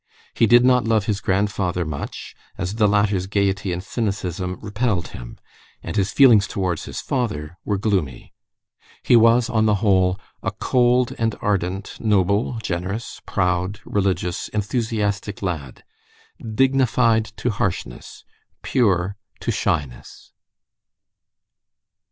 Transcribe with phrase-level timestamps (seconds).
[0.33, 5.37] He did not love his grandfather much, as the latter's gayety and cynicism repelled him,
[5.83, 8.33] and his feelings towards his father were gloomy.
[9.03, 15.83] He was, on the whole, a cold and ardent, noble, generous, proud, religious, enthusiastic lad;
[16.55, 18.23] dignified to harshness,
[18.63, 20.31] pure to shyness.